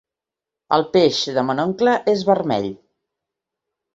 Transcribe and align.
El 0.77 0.85
peix 0.95 1.19
de 1.35 1.43
mon 1.49 1.61
oncle 1.65 1.95
és 2.13 2.25
vermell. 2.31 2.67